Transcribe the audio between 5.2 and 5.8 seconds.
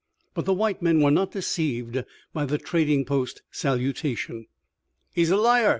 a liar!"